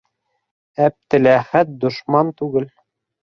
[0.85, 2.69] Әптеләхәт дошман түгел!